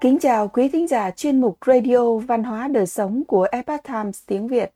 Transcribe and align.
Kính 0.00 0.18
chào 0.20 0.48
quý 0.48 0.68
thính 0.68 0.88
giả 0.88 1.10
chuyên 1.10 1.40
mục 1.40 1.58
Radio 1.66 2.16
Văn 2.16 2.44
hóa 2.44 2.68
Đời 2.68 2.86
Sống 2.86 3.24
của 3.24 3.46
Epoch 3.52 3.82
Times 3.84 4.22
tiếng 4.26 4.48
Việt. 4.48 4.72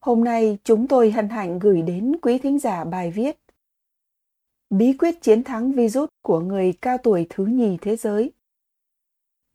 Hôm 0.00 0.24
nay 0.24 0.58
chúng 0.64 0.88
tôi 0.88 1.10
hân 1.10 1.28
hạnh 1.28 1.58
gửi 1.58 1.82
đến 1.82 2.16
quý 2.22 2.38
thính 2.38 2.58
giả 2.58 2.84
bài 2.84 3.10
viết 3.10 3.38
Bí 4.70 4.92
quyết 4.92 5.22
chiến 5.22 5.44
thắng 5.44 5.72
virus 5.72 6.08
của 6.22 6.40
người 6.40 6.72
cao 6.80 6.98
tuổi 6.98 7.26
thứ 7.30 7.46
nhì 7.46 7.76
thế 7.80 7.96
giới. 7.96 8.32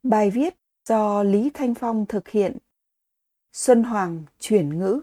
Bài 0.04 0.30
viết 0.30 0.56
do 0.90 1.24
Lý 1.24 1.50
Thanh 1.54 1.76
Phong 1.76 2.06
thực 2.06 2.30
hiện. 2.30 2.58
Xuân 3.54 3.84
Hoàng 3.84 4.24
chuyển 4.40 4.80
ngữ. 4.80 5.02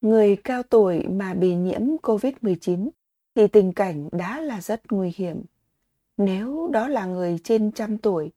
Người 0.00 0.36
cao 0.44 0.62
tuổi 0.62 1.06
mà 1.08 1.34
bị 1.34 1.54
nhiễm 1.54 1.82
COVID-19 2.02 2.88
thì 3.34 3.46
tình 3.48 3.72
cảnh 3.72 4.08
đã 4.12 4.40
là 4.40 4.60
rất 4.60 4.92
nguy 4.92 5.12
hiểm 5.16 5.42
nếu 6.16 6.68
đó 6.72 6.88
là 6.88 7.06
người 7.06 7.38
trên 7.44 7.72
trăm 7.72 7.98
tuổi 7.98 8.32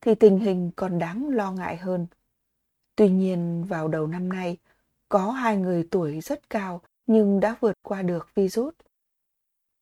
thì 0.00 0.14
tình 0.14 0.38
hình 0.38 0.70
còn 0.76 0.98
đáng 0.98 1.28
lo 1.28 1.52
ngại 1.52 1.76
hơn. 1.76 2.06
Tuy 2.96 3.10
nhiên 3.10 3.64
vào 3.68 3.88
đầu 3.88 4.06
năm 4.06 4.28
nay, 4.28 4.56
có 5.08 5.30
hai 5.30 5.56
người 5.56 5.88
tuổi 5.90 6.20
rất 6.20 6.50
cao 6.50 6.80
nhưng 7.06 7.40
đã 7.40 7.56
vượt 7.60 7.78
qua 7.82 8.02
được 8.02 8.28
virus. 8.34 8.74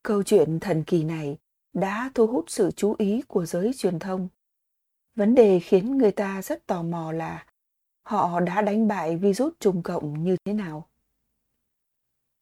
Câu 0.02 0.22
chuyện 0.22 0.60
thần 0.60 0.84
kỳ 0.84 1.04
này 1.04 1.38
đã 1.72 2.10
thu 2.14 2.26
hút 2.26 2.44
sự 2.48 2.70
chú 2.70 2.94
ý 2.98 3.22
của 3.28 3.46
giới 3.46 3.72
truyền 3.76 3.98
thông. 3.98 4.28
Vấn 5.14 5.34
đề 5.34 5.60
khiến 5.60 5.98
người 5.98 6.12
ta 6.12 6.42
rất 6.42 6.66
tò 6.66 6.82
mò 6.82 7.12
là 7.12 7.46
họ 8.02 8.40
đã 8.40 8.62
đánh 8.62 8.88
bại 8.88 9.16
virus 9.16 9.52
trùng 9.60 9.82
cộng 9.82 10.24
như 10.24 10.36
thế 10.44 10.52
nào. 10.52 10.86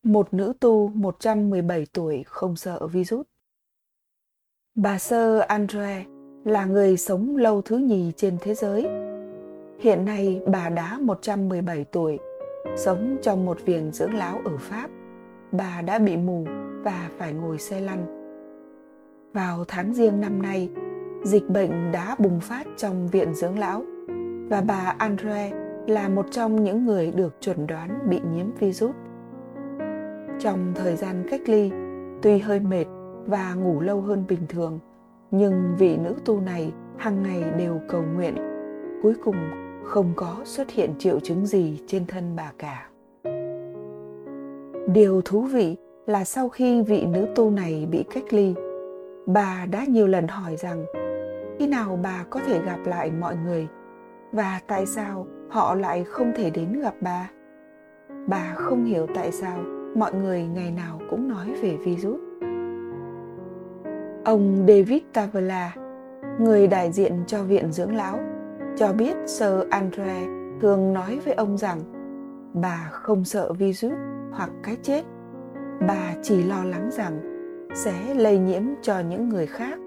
Một 0.03 0.35
nữ 0.35 0.53
tu 0.61 0.89
117 0.89 1.87
tuổi 1.93 2.23
không 2.27 2.57
sợ 2.57 2.87
virus. 2.87 3.27
Bà 4.83 4.99
Sơ 4.99 5.39
Andre 5.39 6.05
là 6.45 6.65
người 6.65 6.97
sống 6.97 7.37
lâu 7.37 7.63
thứ 7.63 7.77
nhì 7.77 8.13
trên 8.17 8.37
thế 8.41 8.55
giới. 8.55 8.89
Hiện 9.79 10.05
nay 10.05 10.41
bà 10.47 10.69
đã 10.69 10.99
117 11.01 11.85
tuổi, 11.85 12.19
sống 12.77 13.17
trong 13.23 13.47
một 13.47 13.59
viện 13.65 13.91
dưỡng 13.93 14.15
lão 14.15 14.41
ở 14.45 14.57
Pháp. 14.57 14.91
Bà 15.53 15.83
đã 15.83 15.99
bị 15.99 16.17
mù 16.17 16.47
và 16.85 17.11
phải 17.19 17.33
ngồi 17.33 17.59
xe 17.59 17.81
lăn. 17.81 18.07
Vào 19.33 19.65
tháng 19.69 19.95
riêng 19.95 20.21
năm 20.21 20.43
nay, 20.43 20.71
dịch 21.25 21.49
bệnh 21.49 21.93
đã 21.93 22.17
bùng 22.19 22.41
phát 22.41 22.67
trong 22.77 23.09
viện 23.09 23.35
dưỡng 23.35 23.59
lão 23.59 23.83
và 24.49 24.61
bà 24.61 24.95
Andre 24.99 25.51
là 25.87 26.09
một 26.09 26.27
trong 26.31 26.65
những 26.65 26.87
người 26.87 27.11
được 27.11 27.37
chuẩn 27.41 27.67
đoán 27.67 27.99
bị 28.09 28.21
nhiễm 28.35 28.47
virus. 28.59 28.95
Trong 30.39 30.73
thời 30.75 30.97
gian 30.97 31.27
cách 31.31 31.49
ly, 31.49 31.71
tuy 32.23 32.39
hơi 32.39 32.61
mệt 32.61 32.85
và 33.29 33.55
ngủ 33.55 33.81
lâu 33.81 34.01
hơn 34.01 34.25
bình 34.29 34.47
thường. 34.49 34.79
Nhưng 35.31 35.75
vị 35.79 35.97
nữ 35.97 36.15
tu 36.25 36.41
này 36.41 36.73
hàng 36.97 37.23
ngày 37.23 37.45
đều 37.59 37.81
cầu 37.89 38.03
nguyện. 38.03 38.35
Cuối 39.03 39.15
cùng, 39.25 39.37
không 39.85 40.13
có 40.17 40.37
xuất 40.45 40.71
hiện 40.71 40.95
triệu 40.99 41.21
chứng 41.21 41.47
gì 41.47 41.81
trên 41.87 42.07
thân 42.07 42.37
bà 42.37 42.53
cả. 42.59 42.89
Điều 44.93 45.23
thú 45.25 45.41
vị 45.41 45.77
là 46.07 46.25
sau 46.25 46.49
khi 46.49 46.83
vị 46.83 47.07
nữ 47.07 47.27
tu 47.35 47.51
này 47.51 47.89
bị 47.91 48.05
cách 48.15 48.25
ly, 48.31 48.55
bà 49.27 49.67
đã 49.71 49.85
nhiều 49.89 50.07
lần 50.07 50.29
hỏi 50.29 50.57
rằng, 50.57 50.85
khi 51.59 51.67
nào 51.67 51.99
bà 52.03 52.25
có 52.31 52.41
thể 52.47 52.63
gặp 52.63 52.79
lại 52.85 53.11
mọi 53.11 53.37
người? 53.37 53.69
Và 54.33 54.61
tại 54.67 54.87
sao 54.87 55.27
họ 55.51 55.75
lại 55.75 56.05
không 56.05 56.33
thể 56.37 56.51
đến 56.51 56.81
gặp 56.81 56.95
bà? 57.01 57.31
Bà 58.27 58.53
không 58.55 58.85
hiểu 58.85 59.07
tại 59.15 59.33
sao 59.33 59.59
mọi 59.97 60.15
người 60.15 60.47
ngày 60.47 60.71
nào 60.71 61.01
cũng 61.11 61.29
nói 61.29 61.55
về 61.63 61.77
virus 61.77 62.28
Ông 64.29 64.67
David 64.69 65.03
Tavala, 65.13 65.75
người 66.41 66.67
đại 66.67 66.93
diện 66.93 67.25
cho 67.27 67.43
viện 67.43 67.73
dưỡng 67.73 67.97
lão, 67.97 68.19
cho 68.77 68.93
biết 68.93 69.17
Sir 69.27 69.53
Andre 69.71 70.27
thường 70.61 70.93
nói 70.93 71.21
với 71.25 71.35
ông 71.35 71.59
rằng 71.59 71.81
bà 72.55 72.89
không 72.93 73.25
sợ 73.25 73.53
virus 73.53 73.93
hoặc 74.33 74.51
cái 74.63 74.77
chết. 74.83 75.03
Bà 75.89 76.15
chỉ 76.23 76.43
lo 76.43 76.65
lắng 76.65 76.91
rằng 76.93 77.21
sẽ 77.75 78.15
lây 78.15 78.39
nhiễm 78.39 78.63
cho 78.83 79.01
những 79.01 79.29
người 79.29 79.47
khác 79.47 79.79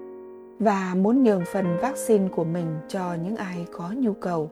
và 0.58 0.94
muốn 0.96 1.22
nhường 1.22 1.42
phần 1.52 1.76
vaccine 1.82 2.28
của 2.28 2.44
mình 2.44 2.66
cho 2.88 3.14
những 3.24 3.36
ai 3.36 3.66
có 3.72 3.90
nhu 3.96 4.12
cầu. 4.12 4.50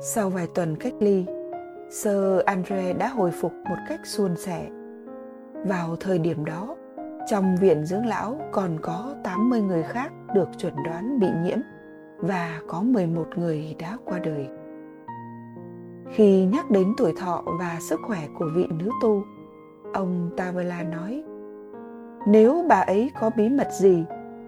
Sau 0.00 0.30
vài 0.30 0.46
tuần 0.54 0.76
cách 0.76 0.94
ly, 1.00 1.24
Sir 1.90 2.40
Andre 2.46 2.92
đã 2.92 3.08
hồi 3.08 3.30
phục 3.30 3.52
một 3.68 3.78
cách 3.88 4.00
suôn 4.06 4.36
sẻ. 4.36 4.66
Vào 5.64 5.96
thời 6.00 6.18
điểm 6.18 6.44
đó, 6.44 6.76
trong 7.26 7.56
viện 7.56 7.84
dưỡng 7.84 8.06
lão 8.06 8.40
còn 8.52 8.78
có 8.82 9.14
80 9.24 9.60
người 9.60 9.82
khác 9.82 10.12
được 10.34 10.48
chuẩn 10.58 10.74
đoán 10.84 11.20
bị 11.20 11.26
nhiễm 11.44 11.58
và 12.18 12.60
có 12.68 12.82
11 12.82 13.26
người 13.36 13.76
đã 13.78 13.96
qua 14.04 14.18
đời. 14.18 14.48
Khi 16.10 16.44
nhắc 16.44 16.70
đến 16.70 16.92
tuổi 16.96 17.12
thọ 17.16 17.42
và 17.60 17.76
sức 17.80 18.00
khỏe 18.06 18.18
của 18.38 18.46
vị 18.54 18.66
nữ 18.78 18.90
tu, 19.02 19.22
ông 19.94 20.30
Tavala 20.36 20.82
nói, 20.82 21.24
nếu 22.26 22.64
bà 22.68 22.80
ấy 22.80 23.10
có 23.20 23.30
bí 23.36 23.48
mật 23.48 23.68
gì 23.72 24.04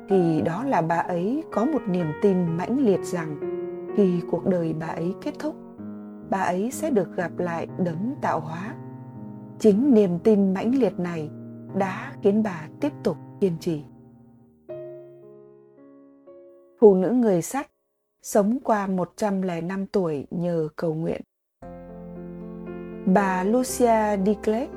thì 0.09 0.43
đó 0.43 0.65
là 0.65 0.83
bà 0.83 0.99
ấy 0.99 1.45
có 1.53 1.65
một 1.65 1.83
niềm 1.89 2.07
tin 2.23 2.57
mãnh 2.57 2.81
liệt 2.81 3.01
rằng 3.03 3.37
khi 3.97 4.23
cuộc 4.31 4.47
đời 4.47 4.75
bà 4.81 4.87
ấy 4.87 5.15
kết 5.23 5.33
thúc, 5.39 5.55
bà 6.31 6.39
ấy 6.39 6.71
sẽ 6.71 6.91
được 6.91 7.17
gặp 7.17 7.31
lại 7.39 7.67
đấng 7.79 8.15
tạo 8.21 8.41
hóa. 8.41 8.75
Chính 9.59 9.95
niềm 9.95 10.19
tin 10.19 10.55
mãnh 10.55 10.75
liệt 10.75 10.99
này 10.99 11.31
đã 11.77 12.13
khiến 12.23 12.43
bà 12.43 12.69
tiếp 12.81 12.93
tục 13.05 13.17
kiên 13.41 13.57
trì. 13.61 13.83
Phụ 16.81 16.95
nữ 16.95 17.11
người 17.11 17.43
sắt 17.43 17.71
sống 18.23 18.59
qua 18.65 18.87
105 18.87 19.87
tuổi 19.87 20.27
nhờ 20.31 20.69
cầu 20.77 20.95
nguyện. 20.95 21.21
Bà 23.07 23.45
Lucia 23.45 24.17
Diclet 24.27 24.69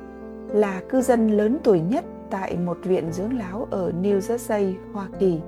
là 0.48 0.82
cư 0.88 1.00
dân 1.00 1.28
lớn 1.28 1.58
tuổi 1.64 1.80
nhất 1.80 2.04
tại 2.30 2.56
một 2.56 2.78
viện 2.82 3.12
dưỡng 3.12 3.38
lão 3.38 3.68
ở 3.70 3.92
New 4.02 4.18
Jersey, 4.18 4.74
Hoa 4.92 5.08
Kỳ. 5.18 5.40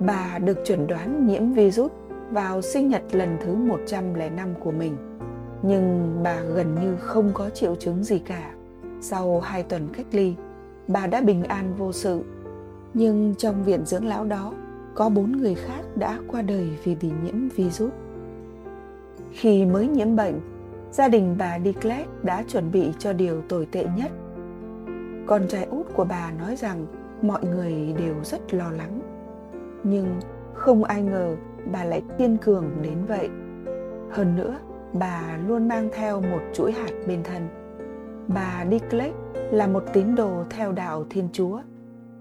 Bà 0.00 0.38
được 0.38 0.58
chuẩn 0.64 0.86
đoán 0.86 1.26
nhiễm 1.26 1.52
virus 1.52 1.92
vào 2.30 2.62
sinh 2.62 2.88
nhật 2.88 3.02
lần 3.12 3.36
thứ 3.40 3.54
105 3.54 4.54
của 4.60 4.70
mình. 4.72 4.96
Nhưng 5.62 6.20
bà 6.24 6.40
gần 6.40 6.74
như 6.74 6.96
không 6.96 7.30
có 7.34 7.50
triệu 7.50 7.74
chứng 7.74 8.04
gì 8.04 8.18
cả. 8.18 8.54
Sau 9.00 9.40
hai 9.40 9.62
tuần 9.62 9.88
cách 9.96 10.06
ly, 10.12 10.34
bà 10.88 11.06
đã 11.06 11.20
bình 11.20 11.44
an 11.44 11.74
vô 11.78 11.92
sự. 11.92 12.22
Nhưng 12.94 13.34
trong 13.38 13.64
viện 13.64 13.86
dưỡng 13.86 14.06
lão 14.06 14.24
đó, 14.24 14.52
có 14.94 15.08
bốn 15.08 15.32
người 15.32 15.54
khác 15.54 15.82
đã 15.96 16.18
qua 16.28 16.42
đời 16.42 16.68
vì 16.84 16.94
bị 16.94 17.10
nhiễm 17.24 17.48
virus. 17.48 17.92
Khi 19.30 19.66
mới 19.66 19.88
nhiễm 19.88 20.16
bệnh, 20.16 20.40
gia 20.92 21.08
đình 21.08 21.36
bà 21.38 21.58
Diclet 21.64 22.06
đã 22.22 22.44
chuẩn 22.48 22.72
bị 22.72 22.92
cho 22.98 23.12
điều 23.12 23.42
tồi 23.48 23.66
tệ 23.66 23.86
nhất. 23.96 24.10
Con 25.26 25.48
trai 25.48 25.64
út 25.64 25.86
của 25.94 26.04
bà 26.04 26.32
nói 26.38 26.56
rằng 26.56 26.86
mọi 27.22 27.44
người 27.44 27.94
đều 27.98 28.14
rất 28.24 28.54
lo 28.54 28.70
lắng. 28.70 29.00
Nhưng 29.84 30.20
không 30.54 30.84
ai 30.84 31.02
ngờ 31.02 31.36
bà 31.72 31.84
lại 31.84 32.02
kiên 32.18 32.36
cường 32.36 32.70
đến 32.82 33.04
vậy. 33.08 33.28
Hơn 34.10 34.36
nữa, 34.36 34.58
bà 34.92 35.38
luôn 35.46 35.68
mang 35.68 35.88
theo 35.92 36.20
một 36.20 36.40
chuỗi 36.54 36.72
hạt 36.72 36.90
bên 37.06 37.22
thân. 37.22 37.48
Bà 38.28 38.64
Diclet 38.70 39.12
là 39.52 39.66
một 39.66 39.82
tín 39.92 40.14
đồ 40.14 40.44
theo 40.50 40.72
đạo 40.72 41.04
Thiên 41.10 41.28
Chúa. 41.32 41.60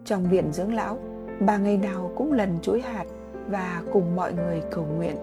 Trong 0.06 0.30
viện 0.30 0.54
dưỡng 0.54 0.74
lão, 0.74 1.00
bà 1.40 1.58
ngày 1.58 1.78
nào 1.78 2.12
cũng 2.16 2.34
lần 2.34 2.60
chuỗi 2.62 2.82
hạt 2.82 3.06
và 3.48 3.82
cùng 3.94 4.16
mọi 4.16 4.34
người 4.34 4.62
cầu 4.72 4.86
nguyện. 4.86 5.16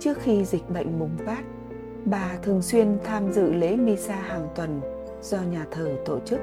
Trước 0.00 0.18
khi 0.18 0.44
dịch 0.44 0.70
bệnh 0.70 0.98
bùng 0.98 1.16
phát, 1.26 1.42
bà 2.04 2.30
thường 2.42 2.62
xuyên 2.62 2.98
tham 3.04 3.32
dự 3.32 3.52
lễ 3.52 3.76
Misa 3.76 4.14
hàng 4.14 4.48
tuần 4.54 4.80
do 5.22 5.38
nhà 5.42 5.66
thờ 5.70 5.90
tổ 6.04 6.20
chức. 6.20 6.40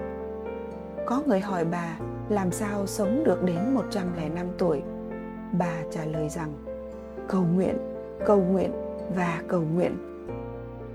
Có 1.06 1.22
người 1.26 1.40
hỏi 1.40 1.66
bà 1.66 1.97
làm 2.29 2.52
sao 2.52 2.88
sống 2.88 3.23
được 3.23 3.44
đến 3.44 3.73
105 3.73 4.47
tuổi. 4.58 4.82
Bà 5.59 5.73
trả 5.91 6.06
lời 6.06 6.29
rằng 6.29 6.53
cầu 7.28 7.46
nguyện, 7.56 7.78
cầu 8.26 8.41
nguyện 8.41 8.72
và 9.16 9.41
cầu 9.47 9.61
nguyện. 9.76 9.97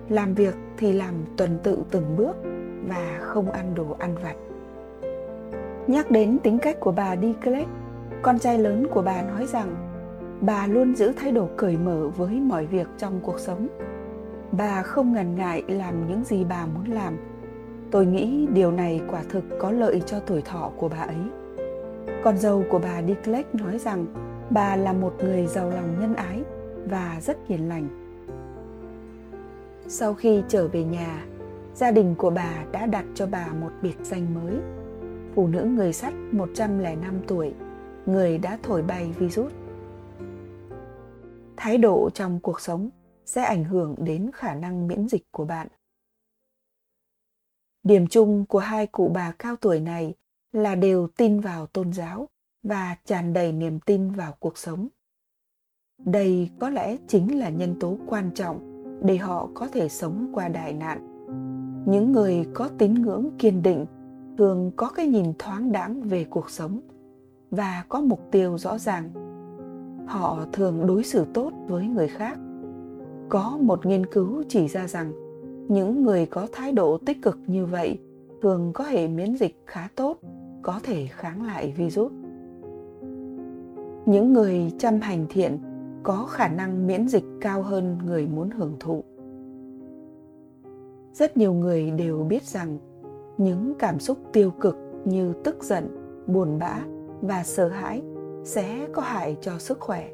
Làm 0.08 0.34
việc 0.34 0.54
thì 0.76 0.92
làm 0.92 1.14
tuần 1.36 1.58
tự 1.62 1.82
từng 1.90 2.16
bước 2.16 2.36
và 2.88 3.18
không 3.20 3.50
ăn 3.50 3.74
đồ 3.74 3.96
ăn 3.98 4.14
vặt. 4.22 4.34
Nhắc 5.86 6.10
đến 6.10 6.38
tính 6.38 6.58
cách 6.58 6.80
của 6.80 6.92
bà 6.92 7.16
Diclet, 7.16 7.66
con 8.22 8.38
trai 8.38 8.58
lớn 8.58 8.86
của 8.90 9.02
bà 9.02 9.22
nói 9.22 9.46
rằng 9.46 9.74
bà 10.40 10.66
luôn 10.66 10.94
giữ 10.96 11.12
thái 11.16 11.32
độ 11.32 11.48
cởi 11.56 11.76
mở 11.76 12.08
với 12.16 12.34
mọi 12.34 12.66
việc 12.66 12.86
trong 12.98 13.20
cuộc 13.22 13.40
sống. 13.40 13.68
Bà 14.52 14.82
không 14.82 15.12
ngần 15.12 15.34
ngại 15.34 15.62
làm 15.68 16.08
những 16.08 16.24
gì 16.24 16.44
bà 16.44 16.66
muốn 16.66 16.94
làm. 16.94 17.16
Tôi 17.90 18.06
nghĩ 18.06 18.46
điều 18.52 18.72
này 18.72 19.00
quả 19.10 19.22
thực 19.28 19.44
có 19.58 19.70
lợi 19.70 20.02
cho 20.06 20.20
tuổi 20.20 20.42
thọ 20.42 20.70
của 20.76 20.88
bà 20.88 20.98
ấy. 20.98 21.16
Con 22.24 22.38
dâu 22.38 22.64
của 22.70 22.78
bà 22.78 23.02
Diclet 23.02 23.54
nói 23.54 23.78
rằng 23.78 24.06
bà 24.50 24.76
là 24.76 24.92
một 24.92 25.14
người 25.24 25.46
giàu 25.46 25.70
lòng 25.70 26.00
nhân 26.00 26.14
ái 26.14 26.42
và 26.86 27.16
rất 27.20 27.36
hiền 27.48 27.68
lành. 27.68 27.88
Sau 29.88 30.14
khi 30.14 30.42
trở 30.48 30.68
về 30.68 30.84
nhà, 30.84 31.24
gia 31.78 31.90
đình 31.90 32.14
của 32.18 32.30
bà 32.30 32.64
đã 32.72 32.86
đặt 32.86 33.04
cho 33.14 33.26
bà 33.26 33.52
một 33.52 33.70
biệt 33.82 33.96
danh 34.02 34.34
mới. 34.34 34.56
Phụ 35.34 35.46
nữ 35.46 35.64
người 35.64 35.92
sắt 35.92 36.14
105 36.32 37.20
tuổi, 37.26 37.54
người 38.06 38.38
đã 38.38 38.58
thổi 38.62 38.82
bay 38.82 39.12
virus. 39.18 39.52
thái 41.56 41.78
độ 41.78 42.10
trong 42.14 42.40
cuộc 42.40 42.60
sống 42.60 42.90
sẽ 43.24 43.42
ảnh 43.42 43.64
hưởng 43.64 43.94
đến 43.98 44.30
khả 44.34 44.54
năng 44.54 44.88
miễn 44.88 45.08
dịch 45.08 45.22
của 45.30 45.44
bạn 45.44 45.68
điểm 47.82 48.06
chung 48.06 48.44
của 48.46 48.58
hai 48.58 48.86
cụ 48.86 49.10
bà 49.14 49.32
cao 49.38 49.56
tuổi 49.56 49.80
này 49.80 50.14
là 50.52 50.74
đều 50.74 51.08
tin 51.16 51.40
vào 51.40 51.66
tôn 51.66 51.92
giáo 51.92 52.28
và 52.62 52.96
tràn 53.04 53.32
đầy 53.32 53.52
niềm 53.52 53.80
tin 53.80 54.10
vào 54.10 54.34
cuộc 54.38 54.58
sống 54.58 54.88
đây 55.98 56.50
có 56.60 56.70
lẽ 56.70 56.96
chính 57.08 57.38
là 57.38 57.48
nhân 57.48 57.76
tố 57.80 57.98
quan 58.06 58.30
trọng 58.34 58.84
để 59.04 59.16
họ 59.16 59.48
có 59.54 59.68
thể 59.68 59.88
sống 59.88 60.30
qua 60.34 60.48
đại 60.48 60.72
nạn 60.72 61.17
những 61.88 62.12
người 62.12 62.46
có 62.54 62.68
tín 62.78 62.94
ngưỡng 62.94 63.30
kiên 63.38 63.62
định 63.62 63.86
thường 64.38 64.70
có 64.76 64.90
cái 64.94 65.06
nhìn 65.06 65.32
thoáng 65.38 65.72
đãng 65.72 66.00
về 66.00 66.24
cuộc 66.24 66.50
sống 66.50 66.80
và 67.50 67.84
có 67.88 68.00
mục 68.00 68.20
tiêu 68.30 68.58
rõ 68.58 68.78
ràng. 68.78 69.10
Họ 70.06 70.44
thường 70.52 70.86
đối 70.86 71.04
xử 71.04 71.24
tốt 71.34 71.52
với 71.68 71.86
người 71.86 72.08
khác. 72.08 72.38
Có 73.28 73.58
một 73.60 73.86
nghiên 73.86 74.06
cứu 74.06 74.42
chỉ 74.48 74.68
ra 74.68 74.86
rằng 74.86 75.12
những 75.68 76.02
người 76.02 76.26
có 76.26 76.46
thái 76.52 76.72
độ 76.72 76.98
tích 77.06 77.22
cực 77.22 77.38
như 77.46 77.66
vậy 77.66 77.98
thường 78.42 78.70
có 78.74 78.84
hệ 78.84 79.08
miễn 79.08 79.36
dịch 79.36 79.56
khá 79.66 79.88
tốt, 79.94 80.18
có 80.62 80.80
thể 80.82 81.06
kháng 81.10 81.46
lại 81.46 81.74
virus. 81.76 82.12
Những 84.06 84.32
người 84.32 84.72
chăm 84.78 85.00
hành 85.00 85.26
thiện 85.28 85.58
có 86.02 86.26
khả 86.30 86.48
năng 86.48 86.86
miễn 86.86 87.08
dịch 87.08 87.24
cao 87.40 87.62
hơn 87.62 87.98
người 88.06 88.26
muốn 88.26 88.50
hưởng 88.50 88.76
thụ 88.80 89.04
rất 91.12 91.36
nhiều 91.36 91.52
người 91.52 91.90
đều 91.90 92.18
biết 92.18 92.42
rằng 92.42 92.78
những 93.38 93.74
cảm 93.78 94.00
xúc 94.00 94.18
tiêu 94.32 94.50
cực 94.50 94.76
như 95.04 95.32
tức 95.44 95.64
giận, 95.64 95.88
buồn 96.26 96.58
bã 96.58 96.80
và 97.20 97.42
sợ 97.42 97.68
hãi 97.68 98.02
sẽ 98.44 98.88
có 98.92 99.02
hại 99.02 99.36
cho 99.40 99.58
sức 99.58 99.80
khỏe. 99.80 100.10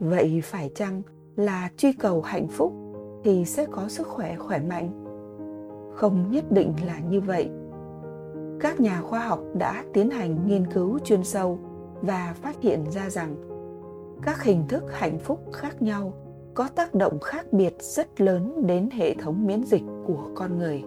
Vậy 0.00 0.40
phải 0.44 0.70
chăng 0.74 1.02
là 1.36 1.68
truy 1.76 1.92
cầu 1.92 2.22
hạnh 2.22 2.48
phúc 2.48 2.72
thì 3.24 3.44
sẽ 3.44 3.66
có 3.70 3.88
sức 3.88 4.06
khỏe 4.06 4.36
khỏe 4.36 4.58
mạnh? 4.58 4.90
Không 5.94 6.30
nhất 6.30 6.52
định 6.52 6.74
là 6.86 6.98
như 6.98 7.20
vậy. 7.20 7.50
Các 8.60 8.80
nhà 8.80 9.02
khoa 9.02 9.20
học 9.20 9.40
đã 9.54 9.84
tiến 9.92 10.10
hành 10.10 10.46
nghiên 10.46 10.66
cứu 10.66 10.98
chuyên 10.98 11.24
sâu 11.24 11.58
và 12.02 12.34
phát 12.42 12.60
hiện 12.60 12.84
ra 12.90 13.10
rằng 13.10 13.36
các 14.22 14.42
hình 14.42 14.64
thức 14.68 14.84
hạnh 14.90 15.18
phúc 15.18 15.40
khác 15.52 15.82
nhau 15.82 16.12
có 16.54 16.68
tác 16.74 16.94
động 16.94 17.18
khác 17.18 17.52
biệt 17.52 17.74
rất 17.80 18.20
lớn 18.20 18.66
đến 18.66 18.88
hệ 18.92 19.14
thống 19.14 19.46
miễn 19.46 19.64
dịch 19.64 19.82
của 20.06 20.28
con 20.34 20.58
người. 20.58 20.84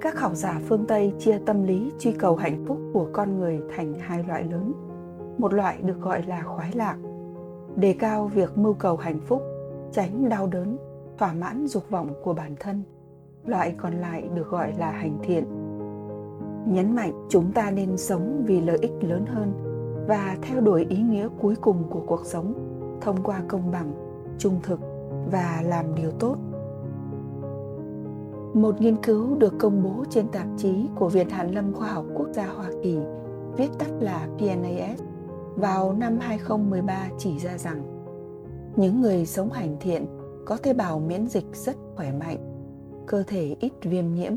Các 0.00 0.20
học 0.20 0.32
giả 0.34 0.60
phương 0.68 0.84
tây 0.86 1.12
chia 1.18 1.38
tâm 1.46 1.62
lý 1.62 1.92
truy 1.98 2.12
cầu 2.12 2.36
hạnh 2.36 2.64
phúc 2.66 2.78
của 2.92 3.08
con 3.12 3.38
người 3.38 3.60
thành 3.76 3.94
hai 3.98 4.24
loại 4.24 4.44
lớn. 4.44 4.72
Một 5.38 5.54
loại 5.54 5.78
được 5.82 6.00
gọi 6.00 6.22
là 6.22 6.42
khoái 6.42 6.72
lạc, 6.74 6.96
đề 7.76 7.92
cao 7.92 8.30
việc 8.34 8.58
mưu 8.58 8.74
cầu 8.74 8.96
hạnh 8.96 9.20
phúc, 9.26 9.42
tránh 9.92 10.28
đau 10.28 10.46
đớn, 10.46 10.76
thỏa 11.18 11.32
mãn 11.32 11.66
dục 11.66 11.90
vọng 11.90 12.08
của 12.22 12.34
bản 12.34 12.54
thân. 12.60 12.82
Loại 13.44 13.74
còn 13.78 13.92
lại 13.92 14.28
được 14.34 14.48
gọi 14.48 14.72
là 14.78 14.90
hành 14.90 15.18
thiện. 15.22 15.44
Nhấn 16.66 16.94
mạnh 16.94 17.26
chúng 17.28 17.52
ta 17.52 17.70
nên 17.70 17.96
sống 17.96 18.42
vì 18.46 18.60
lợi 18.60 18.78
ích 18.80 18.94
lớn 19.00 19.26
hơn 19.26 19.52
và 20.08 20.36
theo 20.42 20.60
đuổi 20.60 20.86
ý 20.88 20.98
nghĩa 20.98 21.28
cuối 21.40 21.54
cùng 21.60 21.84
của 21.90 22.02
cuộc 22.06 22.26
sống 22.26 22.65
thông 23.00 23.22
qua 23.22 23.42
công 23.48 23.70
bằng 23.70 23.92
trung 24.38 24.60
thực 24.62 24.80
và 25.30 25.62
làm 25.66 25.94
điều 25.94 26.10
tốt 26.10 26.36
một 28.56 28.80
nghiên 28.80 28.96
cứu 28.96 29.34
được 29.34 29.54
công 29.58 29.82
bố 29.82 30.04
trên 30.10 30.28
tạp 30.28 30.46
chí 30.56 30.88
của 30.94 31.08
Viện 31.08 31.28
Hàn 31.28 31.50
lâm 31.50 31.74
Khoa 31.74 31.88
học 31.88 32.04
Quốc 32.14 32.28
gia 32.32 32.46
Hoa 32.46 32.70
Kỳ, 32.82 32.98
viết 33.56 33.68
tắt 33.78 33.88
là 34.00 34.28
PNAS, 34.38 35.00
vào 35.56 35.92
năm 35.92 36.18
2013 36.20 37.08
chỉ 37.18 37.38
ra 37.38 37.58
rằng 37.58 37.82
những 38.76 39.00
người 39.00 39.26
sống 39.26 39.50
hành 39.50 39.76
thiện 39.80 40.06
có 40.46 40.56
tế 40.56 40.74
bào 40.74 40.98
miễn 40.98 41.26
dịch 41.26 41.44
rất 41.52 41.76
khỏe 41.96 42.12
mạnh, 42.12 42.38
cơ 43.06 43.22
thể 43.26 43.56
ít 43.60 43.72
viêm 43.82 44.14
nhiễm, 44.14 44.32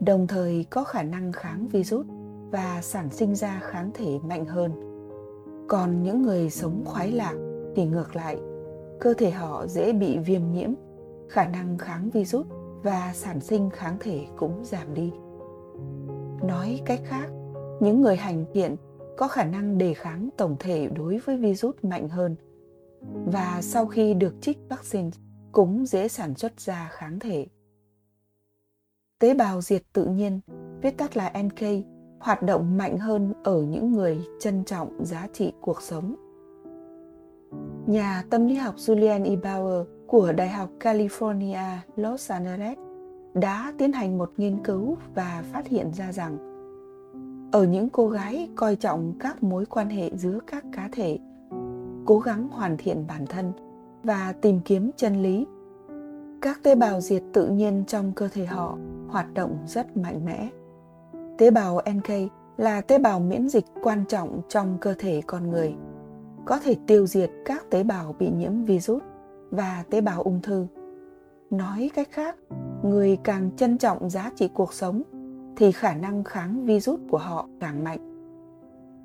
đồng 0.00 0.26
thời 0.26 0.66
có 0.70 0.84
khả 0.84 1.02
năng 1.02 1.32
kháng 1.32 1.68
virus 1.68 2.06
và 2.50 2.80
sản 2.82 3.10
sinh 3.10 3.34
ra 3.34 3.60
kháng 3.62 3.90
thể 3.94 4.18
mạnh 4.18 4.46
hơn. 4.46 4.72
Còn 5.68 6.02
những 6.02 6.22
người 6.22 6.50
sống 6.50 6.82
khoái 6.84 7.12
lạc 7.12 7.34
thì 7.76 7.84
ngược 7.84 8.16
lại, 8.16 8.36
cơ 9.00 9.14
thể 9.14 9.30
họ 9.30 9.66
dễ 9.66 9.92
bị 9.92 10.18
viêm 10.18 10.42
nhiễm, 10.52 10.70
khả 11.28 11.48
năng 11.48 11.78
kháng 11.78 12.10
virus 12.10 12.46
và 12.82 13.12
sản 13.14 13.40
sinh 13.40 13.70
kháng 13.70 13.96
thể 14.00 14.26
cũng 14.36 14.64
giảm 14.64 14.94
đi. 14.94 15.12
Nói 16.42 16.80
cách 16.84 17.00
khác, 17.04 17.28
những 17.80 18.00
người 18.02 18.16
hành 18.16 18.44
thiện 18.54 18.76
có 19.16 19.28
khả 19.28 19.44
năng 19.44 19.78
đề 19.78 19.94
kháng 19.94 20.28
tổng 20.36 20.56
thể 20.58 20.88
đối 20.96 21.18
với 21.18 21.36
virus 21.36 21.76
mạnh 21.82 22.08
hơn 22.08 22.36
và 23.26 23.58
sau 23.62 23.86
khi 23.86 24.14
được 24.14 24.34
trích 24.40 24.58
vaccine 24.68 25.10
cũng 25.52 25.86
dễ 25.86 26.08
sản 26.08 26.34
xuất 26.34 26.60
ra 26.60 26.88
kháng 26.92 27.18
thể. 27.18 27.46
Tế 29.18 29.34
bào 29.34 29.60
diệt 29.60 29.82
tự 29.92 30.04
nhiên, 30.04 30.40
viết 30.82 30.98
tắt 30.98 31.16
là 31.16 31.32
NK, 31.42 31.84
hoạt 32.20 32.42
động 32.42 32.76
mạnh 32.76 32.98
hơn 32.98 33.32
ở 33.44 33.62
những 33.62 33.92
người 33.92 34.18
trân 34.40 34.64
trọng 34.64 35.04
giá 35.04 35.28
trị 35.32 35.52
cuộc 35.60 35.82
sống. 35.82 36.27
Nhà 37.88 38.24
tâm 38.30 38.46
lý 38.46 38.54
học 38.54 38.74
Julian 38.76 39.24
E. 39.24 39.36
Bauer 39.36 39.86
của 40.06 40.32
Đại 40.32 40.48
học 40.48 40.70
California, 40.80 41.76
Los 41.96 42.30
Angeles 42.30 42.78
đã 43.34 43.72
tiến 43.78 43.92
hành 43.92 44.18
một 44.18 44.32
nghiên 44.36 44.58
cứu 44.64 44.96
và 45.14 45.44
phát 45.52 45.68
hiện 45.68 45.92
ra 45.92 46.12
rằng 46.12 46.38
ở 47.52 47.64
những 47.64 47.88
cô 47.88 48.08
gái 48.08 48.48
coi 48.56 48.76
trọng 48.76 49.12
các 49.20 49.42
mối 49.42 49.66
quan 49.66 49.90
hệ 49.90 50.10
giữa 50.14 50.38
các 50.46 50.64
cá 50.72 50.88
thể 50.92 51.18
cố 52.06 52.18
gắng 52.18 52.48
hoàn 52.48 52.76
thiện 52.76 53.04
bản 53.08 53.26
thân 53.26 53.52
và 54.02 54.34
tìm 54.40 54.60
kiếm 54.64 54.90
chân 54.96 55.22
lý 55.22 55.46
các 56.42 56.62
tế 56.62 56.74
bào 56.74 57.00
diệt 57.00 57.22
tự 57.32 57.48
nhiên 57.48 57.84
trong 57.86 58.12
cơ 58.12 58.28
thể 58.28 58.46
họ 58.46 58.78
hoạt 59.08 59.34
động 59.34 59.58
rất 59.66 59.96
mạnh 59.96 60.24
mẽ 60.24 60.48
tế 61.38 61.50
bào 61.50 61.80
nk 61.94 62.32
là 62.56 62.80
tế 62.80 62.98
bào 62.98 63.20
miễn 63.20 63.48
dịch 63.48 63.64
quan 63.82 64.04
trọng 64.08 64.40
trong 64.48 64.78
cơ 64.80 64.94
thể 64.98 65.22
con 65.26 65.50
người 65.50 65.74
có 66.48 66.58
thể 66.64 66.76
tiêu 66.86 67.06
diệt 67.06 67.30
các 67.44 67.70
tế 67.70 67.82
bào 67.82 68.14
bị 68.18 68.30
nhiễm 68.30 68.64
virus 68.64 69.02
và 69.50 69.84
tế 69.90 70.00
bào 70.00 70.22
ung 70.22 70.40
thư. 70.42 70.66
Nói 71.50 71.90
cách 71.94 72.08
khác, 72.10 72.36
người 72.82 73.18
càng 73.24 73.50
trân 73.56 73.78
trọng 73.78 74.10
giá 74.10 74.30
trị 74.36 74.50
cuộc 74.54 74.72
sống, 74.72 75.02
thì 75.56 75.72
khả 75.72 75.94
năng 75.94 76.24
kháng 76.24 76.64
virus 76.64 77.00
của 77.10 77.18
họ 77.18 77.48
càng 77.60 77.84
mạnh. 77.84 77.98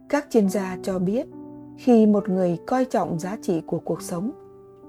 Các 0.09 0.27
chuyên 0.29 0.49
gia 0.49 0.77
cho 0.83 0.99
biết, 0.99 1.27
khi 1.77 2.05
một 2.05 2.29
người 2.29 2.59
coi 2.67 2.85
trọng 2.85 3.19
giá 3.19 3.37
trị 3.41 3.61
của 3.67 3.79
cuộc 3.79 4.01
sống, 4.01 4.31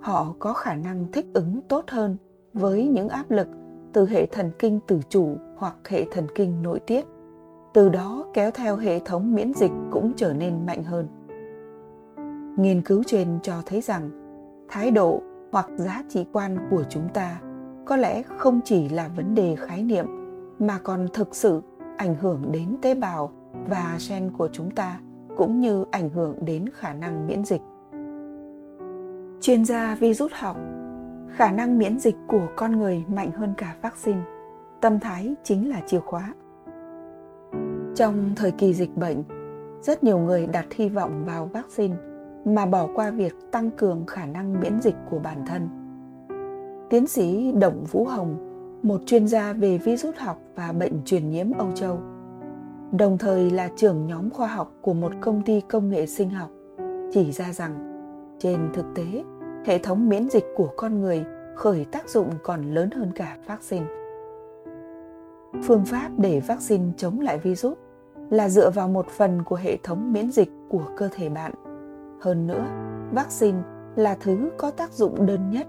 họ 0.01 0.35
có 0.39 0.53
khả 0.53 0.75
năng 0.75 1.07
thích 1.13 1.27
ứng 1.33 1.61
tốt 1.69 1.85
hơn 1.89 2.17
với 2.53 2.89
những 2.89 3.09
áp 3.09 3.31
lực 3.31 3.49
từ 3.93 4.07
hệ 4.07 4.27
thần 4.27 4.51
kinh 4.59 4.81
tự 4.87 5.01
chủ 5.09 5.37
hoặc 5.57 5.77
hệ 5.89 6.05
thần 6.13 6.27
kinh 6.35 6.63
nội 6.63 6.81
tiết, 6.81 7.05
từ 7.75 7.89
đó 7.89 8.27
kéo 8.35 8.51
theo 8.51 8.77
hệ 8.77 9.01
thống 9.01 9.35
miễn 9.35 9.53
dịch 9.55 9.73
cũng 9.91 10.13
trở 10.17 10.33
nên 10.33 10.67
mạnh 10.67 10.85
hơn 10.85 11.24
nghiên 12.57 12.83
cứu 12.83 13.03
trên 13.07 13.39
cho 13.43 13.55
thấy 13.67 13.81
rằng 13.81 14.11
thái 14.69 14.91
độ 14.91 15.23
hoặc 15.53 15.67
giá 15.77 16.03
trị 16.09 16.27
quan 16.33 16.59
của 16.71 16.85
chúng 16.91 17.09
ta 17.15 17.41
có 17.85 17.97
lẽ 17.97 18.23
không 18.23 18.61
chỉ 18.65 18.89
là 18.89 19.09
vấn 19.17 19.35
đề 19.35 19.57
khái 19.57 19.83
niệm, 19.83 20.07
mà 20.59 20.79
còn 20.83 21.09
thực 21.13 21.35
sự 21.35 21.63
ảnh 21.97 22.15
hưởng 22.15 22.53
đến 22.53 22.77
tế 22.83 22.95
bào 22.95 23.33
và 23.69 23.99
gen 24.09 24.31
của 24.31 24.49
chúng 24.53 24.71
ta, 24.71 25.01
cũng 25.37 25.61
như 25.61 25.85
ảnh 25.91 26.11
hưởng 26.11 26.45
đến 26.45 26.65
khả 26.75 26.93
năng 26.93 27.27
miễn 27.27 27.45
dịch. 27.45 27.61
Chuyên 29.41 29.65
gia 29.65 29.95
virus 29.95 30.33
học, 30.35 30.57
khả 31.37 31.51
năng 31.53 31.79
miễn 31.79 31.99
dịch 31.99 32.17
của 32.29 32.47
con 32.57 32.79
người 32.79 33.05
mạnh 33.15 33.31
hơn 33.31 33.55
cả 33.57 33.77
vaccine, 33.83 34.23
tâm 34.81 35.01
thái 35.01 35.35
chính 35.43 35.71
là 35.71 35.81
chìa 35.87 36.01
khóa. 36.01 36.35
Trong 37.95 38.33
thời 38.37 38.51
kỳ 38.51 38.75
dịch 38.75 38.97
bệnh, 38.97 39.23
rất 39.83 40.05
nhiều 40.05 40.19
người 40.19 40.47
đặt 40.47 40.67
hy 40.75 40.89
vọng 40.89 41.25
vào 41.25 41.47
vaccine 41.47 41.95
mà 42.45 42.67
bỏ 42.67 42.89
qua 42.95 43.11
việc 43.11 43.35
tăng 43.51 43.71
cường 43.71 44.07
khả 44.07 44.27
năng 44.27 44.61
miễn 44.61 44.81
dịch 44.81 44.97
của 45.11 45.19
bản 45.19 45.45
thân. 45.47 45.69
Tiến 46.91 47.07
sĩ 47.07 47.53
Đồng 47.53 47.85
Vũ 47.85 48.05
Hồng, 48.05 48.37
một 48.83 49.01
chuyên 49.07 49.29
gia 49.29 49.53
về 49.53 49.79
virus 49.79 50.17
học 50.17 50.41
và 50.55 50.73
bệnh 50.73 51.05
truyền 51.05 51.31
nhiễm 51.31 51.53
Âu 51.59 51.69
Châu, 51.75 51.99
đồng 52.93 53.19
thời 53.19 53.51
là 53.51 53.71
trưởng 53.77 54.07
nhóm 54.07 54.31
khoa 54.31 54.47
học 54.47 54.73
của 54.81 54.95
một 54.95 55.13
công 55.21 55.43
ty 55.43 55.61
công 55.61 55.91
nghệ 55.91 56.07
sinh 56.07 56.31
học, 56.31 56.51
chỉ 57.13 57.33
ra 57.33 57.53
rằng 57.53 57.91
trên 58.39 58.59
thực 58.75 58.87
tế, 58.95 59.25
hệ 59.67 59.79
thống 59.79 60.09
miễn 60.09 60.31
dịch 60.31 60.45
của 60.57 60.69
con 60.77 61.01
người 61.01 61.25
khởi 61.55 61.85
tác 61.85 62.09
dụng 62.09 62.31
còn 62.43 62.75
lớn 62.75 62.91
hơn 62.91 63.13
cả 63.15 63.37
vaccine. 63.47 63.87
Phương 65.63 65.85
pháp 65.85 66.11
để 66.19 66.41
vaccine 66.41 66.85
chống 66.97 67.21
lại 67.21 67.39
virus 67.39 67.77
là 68.31 68.49
dựa 68.49 68.71
vào 68.71 68.89
một 68.89 69.07
phần 69.09 69.43
của 69.45 69.57
hệ 69.57 69.77
thống 69.83 70.13
miễn 70.13 70.31
dịch 70.31 70.51
của 70.69 70.83
cơ 70.97 71.09
thể 71.13 71.29
bạn 71.29 71.53
hơn 72.25 72.47
nữa, 72.47 72.65
vaccine 73.13 73.59
là 73.97 74.17
thứ 74.21 74.51
có 74.59 74.71
tác 74.71 74.93
dụng 74.93 75.27
đơn 75.27 75.51
nhất. 75.51 75.67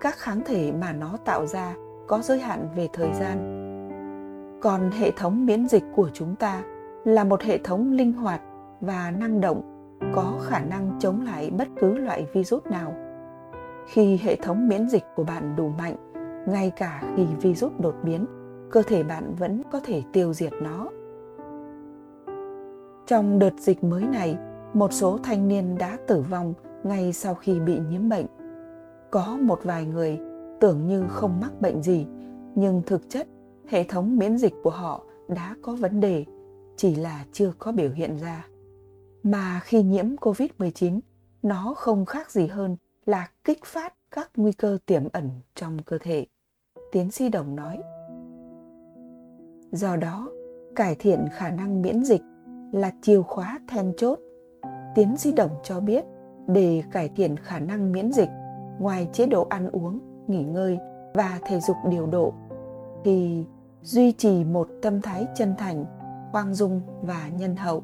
Các 0.00 0.14
kháng 0.16 0.40
thể 0.46 0.72
mà 0.72 0.92
nó 0.92 1.16
tạo 1.24 1.46
ra 1.46 1.74
có 2.06 2.20
giới 2.22 2.38
hạn 2.38 2.68
về 2.76 2.88
thời 2.92 3.12
gian. 3.12 3.38
Còn 4.62 4.90
hệ 4.90 5.10
thống 5.10 5.46
miễn 5.46 5.68
dịch 5.68 5.84
của 5.94 6.10
chúng 6.12 6.36
ta 6.36 6.62
là 7.04 7.24
một 7.24 7.42
hệ 7.42 7.58
thống 7.58 7.92
linh 7.92 8.12
hoạt 8.12 8.40
và 8.80 9.10
năng 9.10 9.40
động 9.40 9.62
có 10.14 10.34
khả 10.42 10.58
năng 10.58 10.98
chống 10.98 11.20
lại 11.20 11.50
bất 11.50 11.68
cứ 11.80 11.98
loại 11.98 12.26
virus 12.32 12.66
nào. 12.66 12.94
Khi 13.86 14.16
hệ 14.16 14.36
thống 14.36 14.68
miễn 14.68 14.88
dịch 14.88 15.04
của 15.16 15.24
bạn 15.24 15.56
đủ 15.56 15.68
mạnh, 15.78 15.96
ngay 16.48 16.72
cả 16.76 17.02
khi 17.16 17.26
virus 17.40 17.72
đột 17.78 17.94
biến, 18.02 18.26
cơ 18.70 18.82
thể 18.82 19.02
bạn 19.02 19.34
vẫn 19.38 19.62
có 19.72 19.80
thể 19.84 20.02
tiêu 20.12 20.32
diệt 20.32 20.52
nó. 20.62 20.88
Trong 23.06 23.38
đợt 23.38 23.54
dịch 23.58 23.84
mới 23.84 24.02
này, 24.02 24.38
một 24.74 24.92
số 24.92 25.18
thanh 25.22 25.48
niên 25.48 25.78
đã 25.78 25.98
tử 26.06 26.24
vong 26.30 26.54
ngay 26.84 27.12
sau 27.12 27.34
khi 27.34 27.60
bị 27.60 27.80
nhiễm 27.90 28.08
bệnh. 28.08 28.26
Có 29.10 29.38
một 29.40 29.60
vài 29.62 29.86
người 29.86 30.18
tưởng 30.60 30.86
như 30.86 31.04
không 31.08 31.40
mắc 31.40 31.60
bệnh 31.60 31.82
gì, 31.82 32.06
nhưng 32.54 32.82
thực 32.86 33.10
chất 33.10 33.26
hệ 33.68 33.84
thống 33.84 34.16
miễn 34.16 34.38
dịch 34.38 34.54
của 34.62 34.70
họ 34.70 35.04
đã 35.28 35.56
có 35.62 35.74
vấn 35.74 36.00
đề, 36.00 36.24
chỉ 36.76 36.94
là 36.94 37.24
chưa 37.32 37.52
có 37.58 37.72
biểu 37.72 37.90
hiện 37.90 38.16
ra. 38.16 38.46
Mà 39.22 39.60
khi 39.64 39.82
nhiễm 39.82 40.16
COVID-19, 40.16 41.00
nó 41.42 41.74
không 41.76 42.04
khác 42.04 42.30
gì 42.30 42.46
hơn 42.46 42.76
là 43.06 43.28
kích 43.44 43.64
phát 43.64 43.94
các 44.10 44.30
nguy 44.36 44.52
cơ 44.52 44.78
tiềm 44.86 45.02
ẩn 45.12 45.30
trong 45.54 45.78
cơ 45.86 45.98
thể. 46.00 46.26
Tiến 46.92 47.10
sĩ 47.10 47.28
Đồng 47.28 47.56
nói. 47.56 47.78
Do 49.72 49.96
đó, 49.96 50.30
cải 50.76 50.94
thiện 50.94 51.28
khả 51.32 51.50
năng 51.50 51.82
miễn 51.82 52.04
dịch 52.04 52.22
là 52.72 52.92
chìa 53.02 53.22
khóa 53.22 53.58
then 53.68 53.92
chốt. 53.96 54.18
Tiến 54.94 55.16
sĩ 55.16 55.32
Đồng 55.32 55.50
cho 55.62 55.80
biết, 55.80 56.04
để 56.46 56.82
cải 56.92 57.08
thiện 57.08 57.36
khả 57.36 57.58
năng 57.58 57.92
miễn 57.92 58.12
dịch, 58.12 58.30
ngoài 58.78 59.08
chế 59.12 59.26
độ 59.26 59.46
ăn 59.50 59.70
uống, 59.70 59.98
nghỉ 60.26 60.42
ngơi 60.42 60.78
và 61.14 61.38
thể 61.46 61.60
dục 61.60 61.76
điều 61.90 62.06
độ, 62.06 62.34
thì 63.04 63.46
duy 63.82 64.12
trì 64.12 64.44
một 64.44 64.68
tâm 64.82 65.00
thái 65.02 65.26
chân 65.34 65.54
thành, 65.58 65.84
khoan 66.32 66.54
dung 66.54 66.80
và 67.02 67.28
nhân 67.38 67.56
hậu 67.56 67.82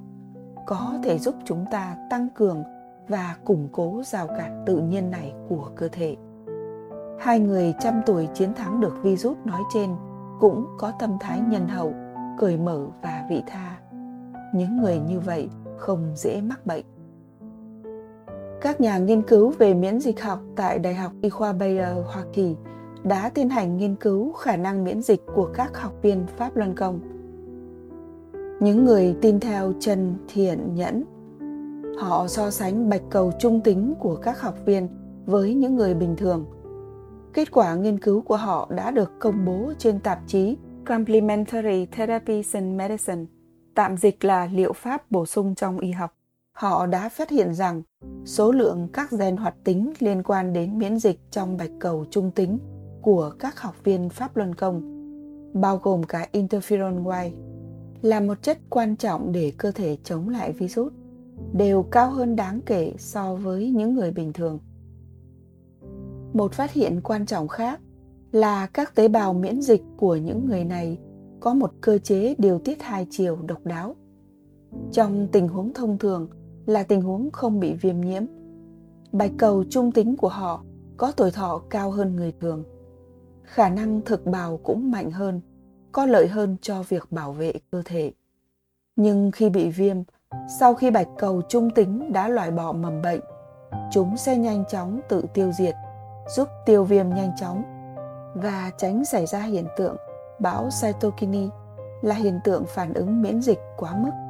có 0.66 0.98
thể 1.04 1.18
giúp 1.18 1.34
chúng 1.44 1.64
ta 1.70 1.96
tăng 2.10 2.28
cường 2.34 2.62
và 3.08 3.36
củng 3.44 3.68
cố 3.72 4.02
rào 4.04 4.26
cản 4.26 4.62
tự 4.66 4.78
nhiên 4.78 5.10
này 5.10 5.32
của 5.48 5.70
cơ 5.76 5.88
thể. 5.92 6.16
Hai 7.20 7.40
người 7.40 7.74
trăm 7.80 8.00
tuổi 8.06 8.28
chiến 8.34 8.54
thắng 8.54 8.80
được 8.80 8.94
virus 9.02 9.36
nói 9.44 9.60
trên 9.74 9.90
cũng 10.40 10.66
có 10.78 10.92
tâm 10.98 11.16
thái 11.20 11.40
nhân 11.40 11.68
hậu, 11.68 11.92
cởi 12.38 12.56
mở 12.56 12.86
và 13.02 13.26
vị 13.30 13.42
tha. 13.46 13.78
Những 14.54 14.76
người 14.76 14.98
như 14.98 15.20
vậy 15.20 15.48
không 15.78 16.12
dễ 16.16 16.40
mắc 16.40 16.66
bệnh. 16.66 16.84
Các 18.60 18.80
nhà 18.80 18.98
nghiên 18.98 19.22
cứu 19.22 19.50
về 19.58 19.74
miễn 19.74 20.00
dịch 20.00 20.22
học 20.22 20.40
tại 20.56 20.78
Đại 20.78 20.94
học 20.94 21.12
Y 21.22 21.28
khoa 21.28 21.52
Bayer, 21.52 21.96
Hoa 22.06 22.24
Kỳ 22.32 22.56
đã 23.04 23.30
tiến 23.34 23.48
hành 23.48 23.76
nghiên 23.76 23.96
cứu 23.96 24.32
khả 24.32 24.56
năng 24.56 24.84
miễn 24.84 25.02
dịch 25.02 25.20
của 25.34 25.50
các 25.54 25.76
học 25.76 25.92
viên 26.02 26.26
Pháp 26.36 26.56
Luân 26.56 26.74
Công. 26.74 27.00
Những 28.60 28.84
người 28.84 29.16
tin 29.22 29.40
theo 29.40 29.72
Trần 29.80 30.14
Thiện 30.28 30.74
Nhẫn 30.74 31.04
Họ 31.98 32.26
so 32.28 32.50
sánh 32.50 32.88
bạch 32.88 33.02
cầu 33.10 33.32
trung 33.38 33.60
tính 33.60 33.94
của 33.98 34.16
các 34.16 34.40
học 34.40 34.54
viên 34.66 34.88
với 35.26 35.54
những 35.54 35.76
người 35.76 35.94
bình 35.94 36.16
thường. 36.16 36.46
Kết 37.32 37.50
quả 37.50 37.74
nghiên 37.74 37.98
cứu 37.98 38.20
của 38.22 38.36
họ 38.36 38.68
đã 38.70 38.90
được 38.90 39.10
công 39.18 39.44
bố 39.44 39.72
trên 39.78 40.00
tạp 40.00 40.18
chí 40.26 40.56
Complementary 40.86 41.86
Therapies 41.86 42.54
in 42.54 42.76
Medicine, 42.76 43.24
tạm 43.74 43.96
dịch 43.96 44.24
là 44.24 44.48
liệu 44.52 44.72
pháp 44.72 45.10
bổ 45.10 45.26
sung 45.26 45.54
trong 45.54 45.78
y 45.78 45.90
học. 45.90 46.14
Họ 46.52 46.86
đã 46.86 47.08
phát 47.08 47.30
hiện 47.30 47.54
rằng 47.54 47.82
số 48.24 48.52
lượng 48.52 48.88
các 48.92 49.10
gen 49.10 49.36
hoạt 49.36 49.54
tính 49.64 49.92
liên 49.98 50.22
quan 50.22 50.52
đến 50.52 50.78
miễn 50.78 50.98
dịch 50.98 51.20
trong 51.30 51.56
bạch 51.56 51.70
cầu 51.78 52.04
trung 52.10 52.30
tính 52.30 52.58
của 53.02 53.32
các 53.38 53.60
học 53.60 53.74
viên 53.84 54.08
Pháp 54.08 54.36
Luân 54.36 54.54
Công, 54.54 54.82
bao 55.60 55.80
gồm 55.82 56.02
cả 56.02 56.28
interferon 56.32 57.22
Y, 57.24 57.32
là 58.02 58.20
một 58.20 58.42
chất 58.42 58.58
quan 58.70 58.96
trọng 58.96 59.32
để 59.32 59.52
cơ 59.56 59.70
thể 59.70 59.96
chống 60.04 60.28
lại 60.28 60.52
virus 60.52 60.92
đều 61.52 61.82
cao 61.82 62.10
hơn 62.10 62.36
đáng 62.36 62.60
kể 62.66 62.94
so 62.98 63.34
với 63.34 63.70
những 63.70 63.94
người 63.94 64.10
bình 64.10 64.32
thường. 64.32 64.58
Một 66.32 66.52
phát 66.52 66.72
hiện 66.72 67.00
quan 67.04 67.26
trọng 67.26 67.48
khác 67.48 67.80
là 68.32 68.66
các 68.66 68.94
tế 68.94 69.08
bào 69.08 69.34
miễn 69.34 69.62
dịch 69.62 69.82
của 69.96 70.16
những 70.16 70.46
người 70.46 70.64
này 70.64 70.98
có 71.40 71.54
một 71.54 71.72
cơ 71.80 71.98
chế 71.98 72.34
điều 72.38 72.58
tiết 72.58 72.82
hai 72.82 73.06
chiều 73.10 73.38
độc 73.46 73.66
đáo. 73.66 73.96
Trong 74.92 75.28
tình 75.32 75.48
huống 75.48 75.72
thông 75.74 75.98
thường 75.98 76.28
là 76.70 76.82
tình 76.82 77.02
huống 77.02 77.30
không 77.30 77.60
bị 77.60 77.74
viêm 77.74 78.00
nhiễm, 78.00 78.22
bạch 79.12 79.30
cầu 79.38 79.64
trung 79.70 79.92
tính 79.92 80.16
của 80.16 80.28
họ 80.28 80.64
có 80.96 81.12
tuổi 81.16 81.30
thọ 81.30 81.62
cao 81.70 81.90
hơn 81.90 82.16
người 82.16 82.32
thường. 82.40 82.64
Khả 83.42 83.68
năng 83.68 84.00
thực 84.00 84.26
bào 84.26 84.56
cũng 84.56 84.90
mạnh 84.90 85.10
hơn, 85.10 85.40
có 85.92 86.06
lợi 86.06 86.28
hơn 86.28 86.56
cho 86.62 86.82
việc 86.88 87.12
bảo 87.12 87.32
vệ 87.32 87.52
cơ 87.70 87.82
thể. 87.84 88.12
Nhưng 88.96 89.30
khi 89.30 89.50
bị 89.50 89.70
viêm, 89.70 89.96
sau 90.60 90.74
khi 90.74 90.90
bạch 90.90 91.08
cầu 91.18 91.42
trung 91.48 91.70
tính 91.74 92.12
đã 92.12 92.28
loại 92.28 92.50
bỏ 92.50 92.72
mầm 92.72 93.02
bệnh, 93.02 93.20
chúng 93.90 94.16
sẽ 94.16 94.36
nhanh 94.36 94.64
chóng 94.70 95.00
tự 95.08 95.24
tiêu 95.34 95.52
diệt, 95.52 95.74
giúp 96.36 96.48
tiêu 96.66 96.84
viêm 96.84 97.08
nhanh 97.08 97.30
chóng 97.40 97.62
và 98.34 98.70
tránh 98.78 99.04
xảy 99.04 99.26
ra 99.26 99.42
hiện 99.42 99.66
tượng 99.76 99.96
bão 100.40 100.68
cytokine 100.82 101.48
là 102.02 102.14
hiện 102.14 102.40
tượng 102.44 102.64
phản 102.68 102.94
ứng 102.94 103.22
miễn 103.22 103.42
dịch 103.42 103.58
quá 103.76 103.96
mức. 103.96 104.29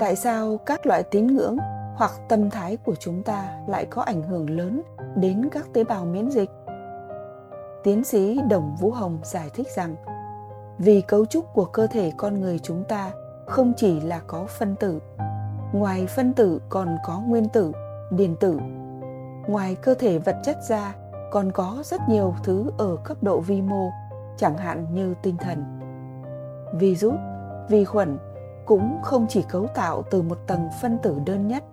Tại 0.00 0.16
sao 0.16 0.58
các 0.66 0.86
loại 0.86 1.02
tín 1.02 1.26
ngưỡng 1.26 1.56
hoặc 1.96 2.10
tâm 2.28 2.50
thái 2.50 2.76
của 2.76 2.94
chúng 2.94 3.22
ta 3.22 3.58
lại 3.68 3.86
có 3.90 4.02
ảnh 4.02 4.22
hưởng 4.22 4.50
lớn 4.50 4.82
đến 5.16 5.48
các 5.52 5.66
tế 5.72 5.84
bào 5.84 6.04
miễn 6.04 6.30
dịch? 6.30 6.50
Tiến 7.84 8.04
sĩ 8.04 8.40
Đồng 8.50 8.76
Vũ 8.80 8.90
Hồng 8.90 9.18
giải 9.22 9.50
thích 9.54 9.66
rằng, 9.76 9.96
vì 10.78 11.00
cấu 11.00 11.26
trúc 11.26 11.54
của 11.54 11.64
cơ 11.64 11.86
thể 11.86 12.12
con 12.16 12.40
người 12.40 12.58
chúng 12.58 12.84
ta 12.84 13.12
không 13.46 13.72
chỉ 13.76 14.00
là 14.00 14.20
có 14.26 14.46
phân 14.46 14.76
tử 14.76 15.00
ngoài 15.72 16.06
phân 16.06 16.32
tử 16.32 16.60
còn 16.68 16.96
có 17.04 17.20
nguyên 17.20 17.48
tử 17.48 17.72
điện 18.10 18.36
tử 18.40 18.60
ngoài 19.48 19.76
cơ 19.82 19.94
thể 19.94 20.18
vật 20.18 20.36
chất 20.44 20.56
ra 20.68 20.94
còn 21.30 21.52
có 21.52 21.82
rất 21.84 22.00
nhiều 22.08 22.34
thứ 22.44 22.70
ở 22.78 22.96
cấp 23.04 23.16
độ 23.22 23.40
vi 23.40 23.62
mô 23.62 23.90
chẳng 24.36 24.58
hạn 24.58 24.86
như 24.94 25.14
tinh 25.22 25.36
thần 25.36 25.64
virus 26.78 27.14
vi 27.68 27.84
khuẩn 27.84 28.18
cũng 28.66 28.98
không 29.02 29.26
chỉ 29.28 29.42
cấu 29.48 29.66
tạo 29.66 30.02
từ 30.10 30.22
một 30.22 30.38
tầng 30.46 30.68
phân 30.82 30.98
tử 31.02 31.18
đơn 31.26 31.48
nhất 31.48 31.64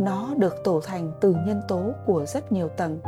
nó 0.00 0.34
được 0.38 0.54
tổ 0.64 0.80
thành 0.80 1.12
từ 1.20 1.36
nhân 1.46 1.60
tố 1.68 1.92
của 2.06 2.26
rất 2.26 2.52
nhiều 2.52 2.68
tầng 2.68 3.00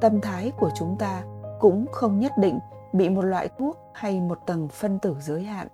tâm 0.00 0.20
thái 0.20 0.52
của 0.58 0.70
chúng 0.74 0.96
ta 0.98 1.24
cũng 1.60 1.86
không 1.92 2.18
nhất 2.18 2.32
định 2.38 2.58
bị 2.92 3.08
một 3.08 3.22
loại 3.22 3.48
thuốc 3.58 3.76
hay 3.94 4.20
một 4.20 4.38
tầng 4.46 4.68
phân 4.68 4.98
tử 4.98 5.16
giới 5.20 5.42
hạn 5.42 5.68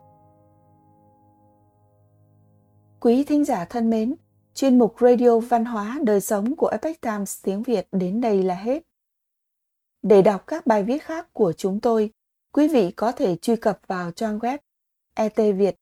Quý 3.03 3.25
thính 3.25 3.45
giả 3.45 3.65
thân 3.65 3.91
mến, 3.91 4.15
chuyên 4.55 4.79
mục 4.79 4.95
Radio 5.01 5.39
Văn 5.39 5.65
hóa 5.65 5.99
Đời 6.05 6.21
sống 6.21 6.57
của 6.57 6.67
Epoch 6.67 7.01
Times 7.01 7.43
tiếng 7.43 7.63
Việt 7.63 7.89
đến 7.93 8.21
đây 8.21 8.43
là 8.43 8.55
hết. 8.55 8.83
Để 10.03 10.23
đọc 10.23 10.47
các 10.47 10.67
bài 10.67 10.83
viết 10.83 11.03
khác 11.03 11.29
của 11.33 11.53
chúng 11.53 11.81
tôi, 11.81 12.11
quý 12.53 12.69
vị 12.69 12.91
có 12.91 13.13
thể 13.13 13.37
truy 13.37 13.57
cập 13.57 13.81
vào 13.87 14.11
trang 14.11 14.39
web 14.39 14.59
etviet 15.15 15.82